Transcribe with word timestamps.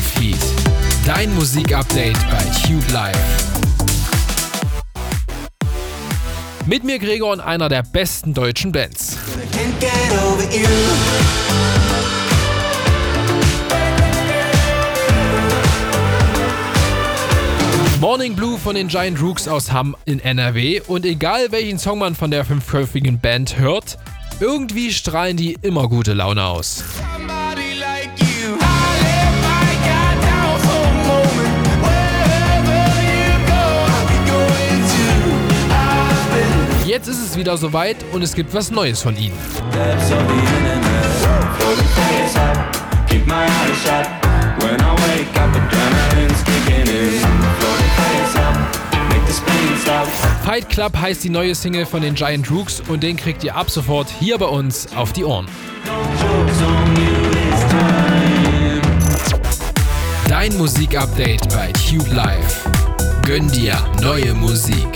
Wave 0.00 0.20
Heat. 0.20 0.38
Dein 1.06 1.34
Musikupdate 1.34 2.18
bei 2.30 2.44
Tube 2.66 2.90
Live. 2.92 3.16
Mit 6.66 6.84
mir 6.84 6.98
Gregor 6.98 7.32
und 7.32 7.40
einer 7.40 7.68
der 7.68 7.82
besten 7.82 8.32
deutschen 8.32 8.72
Bands. 8.72 9.18
Morning 18.00 18.34
Blue 18.34 18.58
von 18.58 18.74
den 18.74 18.88
Giant 18.88 19.20
Rooks 19.20 19.48
aus 19.48 19.70
Hamm 19.70 19.96
in 20.06 20.20
NRW 20.20 20.80
und 20.86 21.04
egal 21.04 21.52
welchen 21.52 21.78
Song 21.78 21.98
man 21.98 22.14
von 22.14 22.30
der 22.30 22.46
fünfköpfigen 22.46 23.20
Band 23.20 23.58
hört, 23.58 23.98
irgendwie 24.40 24.92
strahlen 24.92 25.36
die 25.36 25.58
immer 25.60 25.88
gute 25.88 26.14
Laune 26.14 26.44
aus. 26.44 26.84
Jetzt 36.90 37.06
ist 37.06 37.24
es 37.24 37.36
wieder 37.36 37.56
soweit 37.56 37.98
und 38.10 38.20
es 38.20 38.34
gibt 38.34 38.52
was 38.52 38.72
Neues 38.72 39.00
von 39.00 39.16
ihnen. 39.16 39.38
Fight 50.44 50.68
Club 50.68 50.96
heißt 50.96 51.22
die 51.22 51.30
neue 51.30 51.54
Single 51.54 51.86
von 51.86 52.02
den 52.02 52.16
Giant 52.16 52.50
Rooks 52.50 52.82
und 52.88 53.04
den 53.04 53.16
kriegt 53.16 53.44
ihr 53.44 53.54
ab 53.54 53.70
sofort 53.70 54.08
hier 54.18 54.36
bei 54.36 54.46
uns 54.46 54.88
auf 54.96 55.12
die 55.12 55.22
Ohren. 55.22 55.46
Dein 60.28 60.58
Musikupdate 60.58 61.48
bei 61.50 61.70
Tube 61.88 62.12
Live. 62.12 62.68
Gönn 63.24 63.48
dir 63.52 63.78
neue 64.02 64.34
Musik. 64.34 64.88